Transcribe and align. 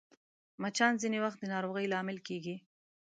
مچان 0.61 0.93
ځینې 1.01 1.17
وخت 1.25 1.37
د 1.39 1.43
ناروغۍ 1.53 1.85
لامل 1.93 2.17
کېږي 2.27 2.55